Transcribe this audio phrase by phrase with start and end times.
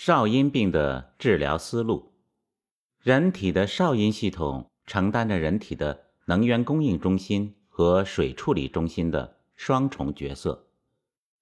[0.00, 2.12] 少阴病的治疗思路，
[3.02, 10.68] 人体的少阴系统承担着人体的能源供应中心和水处理中心的双重角色。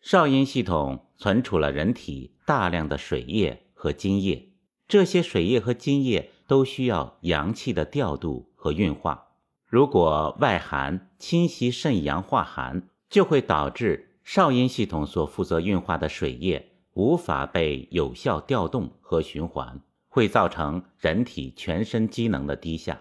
[0.00, 4.50] 少阴系统存储了人体大量的水液和津液，
[4.88, 9.28] 这些水液和津液都需要阳气的调度和运化。
[9.64, 16.69] 如果外寒侵袭肾阳化寒，就会导致少阴系统所负责运化的水液
[17.00, 19.80] 无法被有效调动和循环，
[20.10, 23.00] 会造成人体全身机能的低下。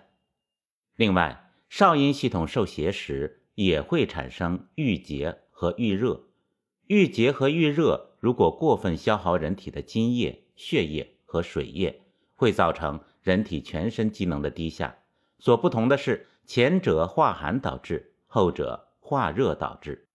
[0.96, 6.24] 另外，少阴系统受邪时也会产生郁结和郁热，
[6.88, 12.00] 郁结和郁热如果过分消耗人体的津液、血液和水液，
[12.38, 14.96] 会造成人体全身机能的低下。
[15.40, 16.26] 所不同的是。
[16.46, 20.08] 前者化寒导致，后者化热导致，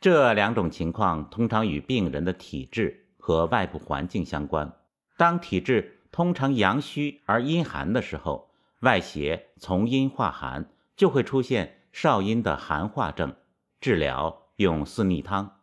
[0.00, 4.72] 这两种情况通常与病人的体质和外部环境相关。
[5.16, 8.50] 当体质通常阳虚而阴寒的时候，
[8.80, 13.36] 外邪从阴化寒，就会出现少阴的寒化症。
[13.80, 15.58] 治疗用四逆汤，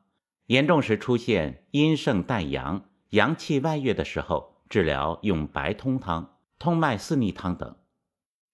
[0.45, 7.75] 严重时出现阴盛带阳、阳气外越的时候，治疗用白通汤、通脉四逆汤等。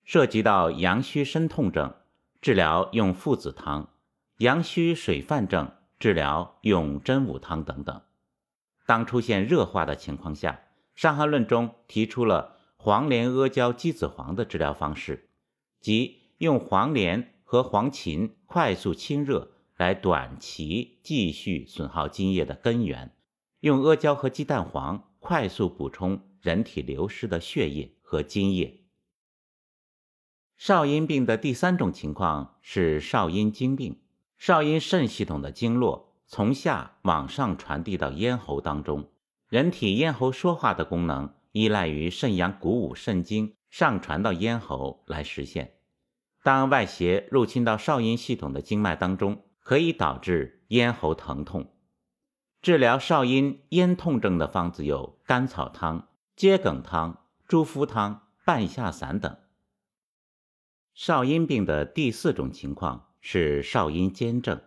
[0.04, 1.94] 涉及到阳虚身痛症，
[2.42, 3.88] 治疗用附子汤；
[4.40, 8.02] 阳虚水泛症，治疗用真武汤等等。
[8.86, 10.52] 当出现热化的情况下，
[10.96, 15.30] 《伤寒论》中提出了黄连阿胶鸡子黄的治疗方式，
[15.80, 23.16] 即用黄连和黄芩快速清热来短期继续损耗津液的根源，
[23.62, 28.82] 用阿胶和鸡蛋黄快速补充人体流失的血液和津液。
[30.58, 34.00] 少阴病的第三种情况是少阴经病。
[34.38, 39.08] 少阴肾系统的经络从下往上传递到咽喉当中，
[39.50, 45.76] 人体咽喉说话的功能依赖于肾阳鼓舞肾经上传到咽喉来实现。
[46.42, 51.72] 当外邪入侵到少阴系统的经脉当中，可以导致咽喉疼痛。
[52.64, 59.38] 治疗少阴咽痛症的方子有甘草汤、桔梗汤、猪肤汤、半夏散等。
[60.96, 64.60] 少阴病的第四种情况是少阴兼症。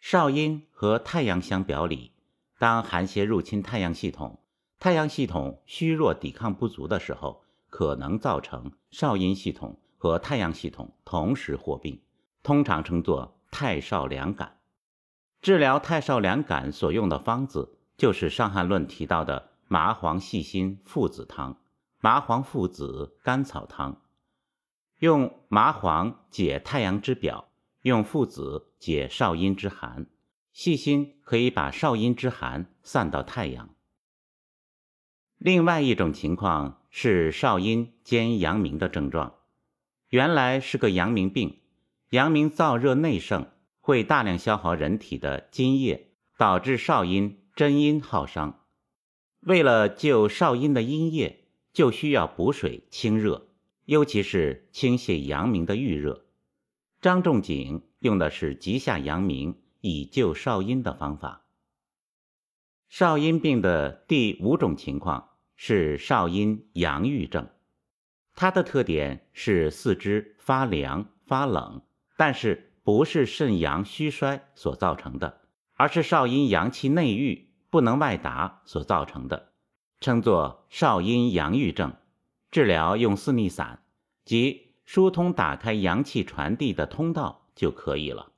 [0.00, 2.12] 少阴和太阳相表里，
[2.58, 4.40] 当寒邪入侵太阳系统，
[4.78, 12.00] 太阳系统虚弱、抵抗不足的时候，可能造成少阴系统和太阳系统同时获病，
[12.42, 14.56] 通常称作太少两感。
[15.42, 21.58] 治疗太少两感所用的方子，就是《伤寒论》提到的麻黄细辛附子汤、
[22.00, 24.00] 麻黄附子甘草汤。
[24.98, 27.48] 用麻黄解太阳之表，
[27.82, 30.06] 用附子解少阴之寒。
[30.52, 33.72] 细心可以把少阴之寒散到太阳。
[35.38, 39.36] 另外一种情况是少阴兼阳明的症状，
[40.08, 41.60] 原来是个阳明病，
[42.08, 43.46] 阳明燥热内盛，
[43.78, 48.64] 会大量消耗人体的津液，导致少阴真阴耗伤。
[49.40, 53.46] 为了救少阴的阴液，就需要补水清热。
[53.84, 56.26] 尤其是清泻阳明的郁热，
[57.00, 61.46] 张仲景用的是急下阳明以救少阴的方法。
[62.90, 67.48] 少阴病的第五种情况是少阴阳郁症，
[68.34, 71.80] 它的特点是四肢发凉发冷，
[72.18, 75.40] 但是不是肾阳虚衰所造成的，
[75.76, 79.52] 而是少阴阳气内郁不能外达所造成的，
[80.00, 81.94] 称作少阴阳郁症。
[82.50, 83.84] 治疗用四逆散，
[84.24, 88.32] 即疏通打开阳气传递的通道就可以了。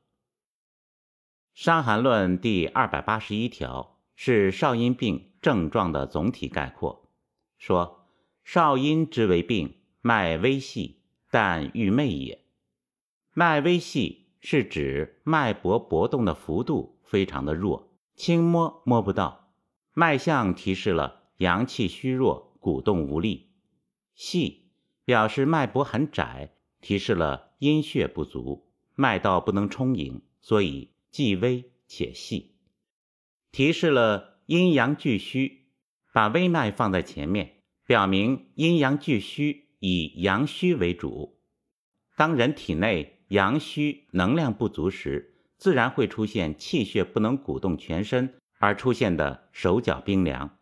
[1.64, 7.08] 《伤寒论》第二百八十一条是少阴病症状的总体概括，
[7.56, 8.06] 说
[8.44, 12.44] 少阴之为病，脉微细，但欲寐也。
[13.32, 19.54] 脉微细是指脉搏搏动的幅度非常的弱，轻摸摸不到，
[19.94, 23.52] 脉象提示了阳气虚弱，鼓动无力。
[24.14, 24.61] 细
[25.04, 32.54] 表示脉搏很窄，提示了阴血不足，脉道不能充盈，所以既微且细，
[33.50, 35.60] 提示了阴阳俱虚。
[36.14, 41.40] 把微脉放在前面，表明阴阳俱虚，以阳虚为主。
[42.16, 50.58] 当人体内阳虚能量不足时，自然会出现气血不能鼓动全身而出现的手脚冰凉，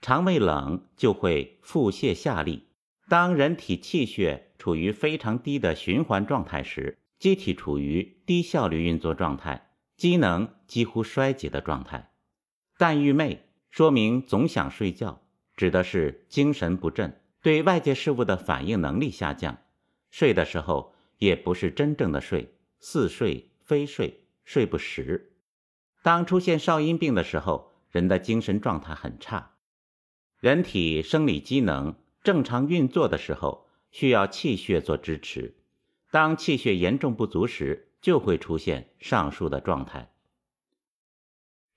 [0.00, 2.60] 肠胃冷就会腹泻下痢。
[3.08, 12.12] 当人体气血处于非常低的循环状态时，机体处于低效率运作状态，机能几乎衰竭的状态。
[12.78, 13.38] 但欲寐
[13.70, 15.22] 说明总想睡觉，
[15.56, 19.58] 指的是精神不振，对外界事物的反应能力下降。
[20.10, 25.32] 睡的时候也不是真正的睡，似睡非睡，睡不实。
[26.02, 29.52] 当出现少阴病的时候，人的精神状态很差。
[30.40, 35.54] 人体生理机能正常运作的时候，需要气血做支持。
[36.10, 40.10] 当气血严重不足时，就会出现上述的状态。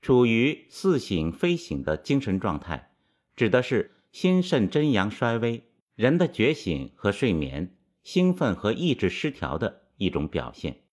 [0.02, 2.94] 处于似醒非醒的精神状态，
[3.36, 5.64] 指的是心肾真阳衰微，
[5.96, 10.84] 人的觉醒和睡眠、兴奋和意志失调的一种表现。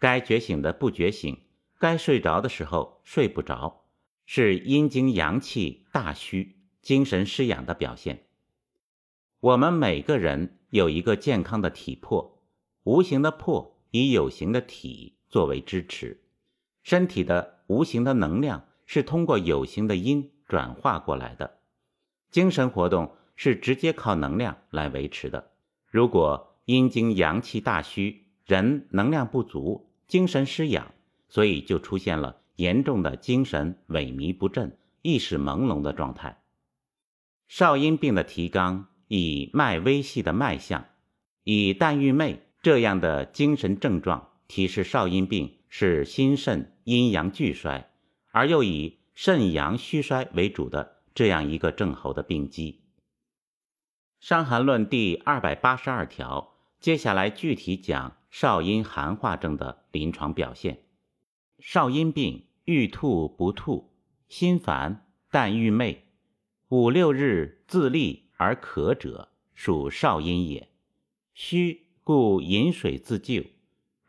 [0.00, 1.38] 该觉醒的不觉醒，
[1.78, 3.84] 该睡着的时候睡不着，
[4.26, 6.56] 是阴经阳气大虚。
[6.82, 8.26] 精神失养的表现。
[9.44, 12.40] 我们每个人有一个健康的体魄，
[12.84, 16.22] 无形的魄以有形的体作为支持，
[16.82, 21.58] 身体的无形的能量是通过有形的阴转化过来的。
[22.30, 25.50] 精神活动是直接靠能量来维持的。
[25.90, 30.94] 如果阴经阳气大虚，人能量不足，精神失养，
[31.28, 36.40] 所以就出现了严重的精神萎靡不振、意识朦胧的状态。
[37.46, 40.86] 少阴病的提纲以脉微细的脉象，
[41.44, 47.88] 以淡郁寐这样的精神症状提示少阴病是心肾阴阳俱衰，
[48.32, 52.80] 而又以肾阳虚衰为主的这样一个症候的病机。
[54.26, 60.80] 《伤寒论》第二百八十二条，接下来具体讲少阴寒化症的临床表现。
[61.60, 63.92] 少阴病欲吐不吐，
[64.28, 65.98] 心烦淡郁寐。
[66.68, 70.68] 五六日自利而渴者，属少阴也。
[71.34, 73.44] 虚故饮水自救。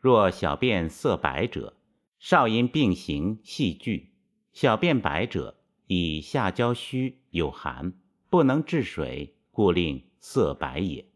[0.00, 1.76] 若小便色白者，
[2.18, 4.12] 少阴病行细聚。
[4.52, 7.92] 小便白者，以下焦虚有寒，
[8.28, 11.06] 不能治水，故令色白也。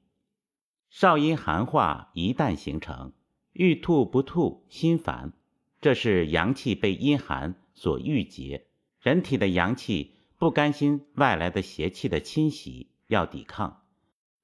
[0.89, 3.13] 少阴寒化一旦形成，
[3.53, 5.33] 欲吐不吐，心烦，
[5.81, 8.67] 这是阳气被阴寒所郁结，
[9.01, 10.15] 人体的阳气。
[10.39, 13.83] 不甘心外来的邪气的侵袭，要抵抗，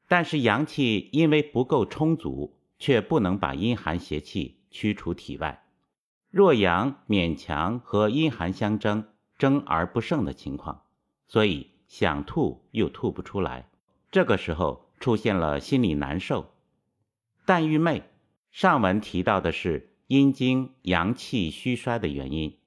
[0.08, 5.64] 但是阳气因为不够充足，却不能把阴寒邪气驱除体外。
[6.30, 9.08] 若阳勉强和阴寒相争，
[9.38, 10.82] 争而不胜的情况，
[11.26, 13.70] 所以想吐又吐不出来。
[14.10, 16.52] 这个时候出现了心里难受、
[17.46, 18.02] 淡郁寐。
[18.50, 22.58] 上文提到的是阴经阳气虚衰的原因，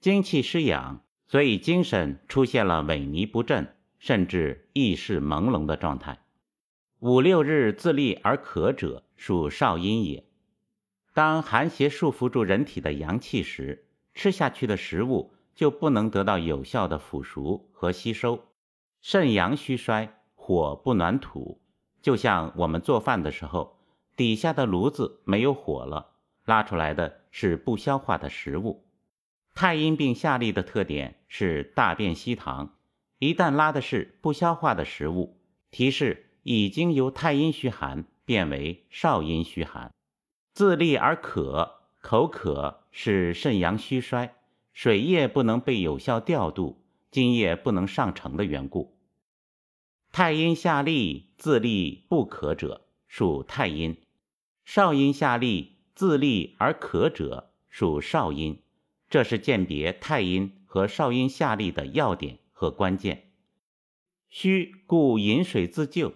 [0.00, 1.02] 精气失养。
[1.28, 3.74] 所以精神出现了萎靡不振，
[4.06, 6.20] 甚至意识朦胧的状态。
[7.00, 10.22] 五六日自立而渴者，属少阴也。
[11.12, 18.44] 当寒邪束缚住人体的阳气时，吃下去的食物就不能得到有效的腐熟和吸收。
[19.00, 21.60] 肾阳虚衰，火不暖土，
[22.00, 23.80] 就像我们做饭的时候，
[24.14, 26.12] 底下的炉子没有火了，
[26.44, 28.86] 拉出来的是不消化的食物。
[29.52, 32.68] 太阴病下利的特点是大便稀溏，
[33.18, 35.38] 一旦拉的是不消化的食物，
[35.70, 39.90] 提示已经由太阴虚寒变为少阴虚寒。
[40.52, 44.34] 自利而渴，口渴是肾阳虚衰，
[44.72, 48.96] 水液不能被有效调度，津液不能上承的缘故。
[50.12, 53.94] 太阴下利自利不渴者，属太阴；
[54.64, 58.58] 少阴下利自利而渴者，属少阴。
[59.08, 63.32] 这是鉴别太阴和少阴下利的要点和关键。
[64.30, 66.14] 虚故饮水自救，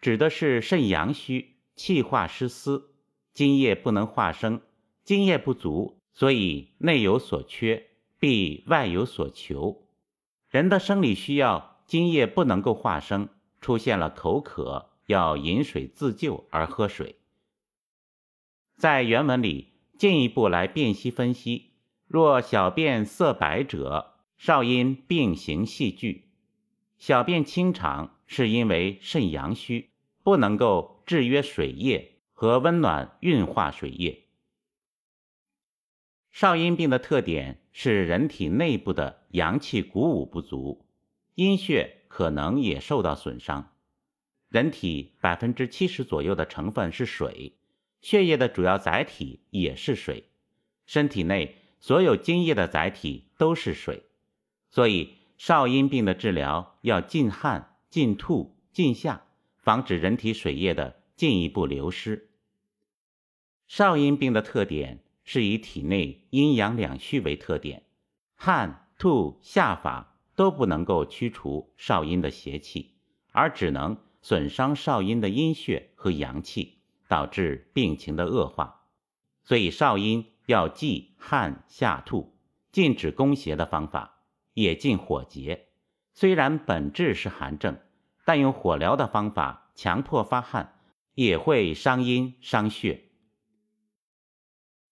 [0.00, 2.92] 指的是肾阳虚，气化失司，
[3.32, 4.60] 津液不能化生，
[5.02, 7.88] 津液不足，所以内有所缺，
[8.20, 9.88] 必外有所求。
[10.48, 13.28] 人的生理需要，津液不能够化生，
[13.60, 17.16] 出现了口渴，要饮水自救而喝水。
[18.76, 21.72] 在原文里进一步来辨析分析。
[22.06, 24.09] 若小便色白者，
[24.42, 26.22] 少阴病行细聚；
[26.96, 29.90] 小便清长，是因为肾阳虚，
[30.22, 34.28] 不能够制约水液和温暖运化水液。
[36.32, 40.86] 少阴病的特点是人体内部的阳气鼓舞不足，
[41.34, 43.74] 阴血可能也受到损伤。
[44.48, 47.58] 人体百分之七十左右的成分是水，
[48.00, 50.30] 血液的主要载体也是水，
[50.86, 51.56] 身体内。
[51.82, 54.02] 所有津液的载体都是水，
[54.70, 59.22] 所以少阴病的治疗要禁汗、禁吐、禁下，
[59.58, 62.30] 防止人体水液的进一步流失。
[63.66, 67.84] 少阴病的特点是以体内阴阳两虚为特点，
[68.34, 72.94] 汗、吐、下法都不能够驱除少阴的邪气，
[73.32, 78.82] 而只能损伤少阴的阴血和阳气，导致病情的恶化。
[79.44, 82.36] 所以少阴要忌汗下吐，
[82.72, 84.19] 禁止攻邪的方法，
[84.60, 85.68] 也进火结。
[86.12, 87.78] 虽然本质是寒症，
[88.24, 90.78] 但用火疗的方法强迫发汗，
[91.14, 93.04] 也会伤阴伤血。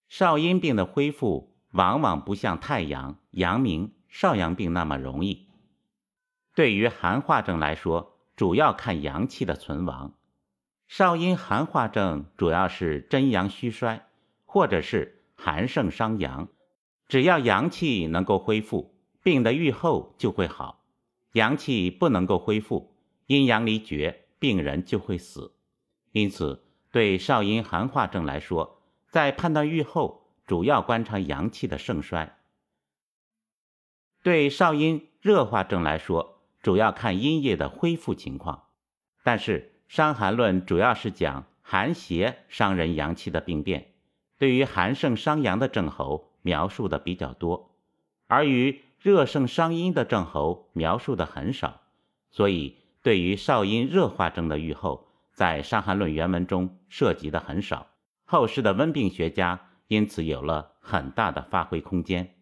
[0.07, 5.47] 少阴病的恢复往往不像太阳、阳明、少阳病那么容易。
[6.55, 10.15] 对于寒化症来说，主要看阳气的存亡。
[10.87, 14.05] 少阴寒化症主要是真阳虚衰。
[14.51, 16.47] 或者是寒盛伤阳，
[17.07, 18.98] 只要阳气能够恢复，
[19.29, 20.81] 病的愈后就会好；
[21.33, 22.95] 阳气不能够恢复，
[23.27, 25.53] 阴阳离绝，病人就会死。
[26.13, 28.81] 因此，对少阴寒化症来说，
[29.11, 32.37] 在判断愈后，主要观察阳气的盛衰；
[34.23, 38.63] 对少阴热化症来说，主要看阴液的恢复情况。
[39.21, 43.93] 但是，《伤寒论》主要是讲寒邪伤人阳气的病变。
[44.39, 47.75] 对于寒盛伤阳的症候描述的比较多，
[48.25, 51.81] 而于热盛伤阴的症候描述的很少，
[52.31, 57.87] 所以对于少阴热化症的预后，在《伤寒论》原文中涉及的很少，
[58.25, 62.35] 后世的温病学家因此有了很大的发挥空间。